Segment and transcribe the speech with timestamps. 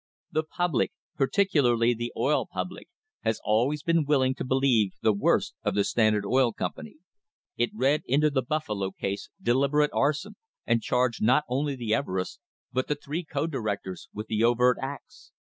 [0.31, 2.87] The public, particularly the oil public,
[3.19, 6.95] has always been willing to believe the worst of the Standard Oil Company.
[7.55, 12.39] It read into the Buffalo case deliberate arson, and charged not only the Ever ests,
[12.73, 15.33] but the three co directors, with the overt acts.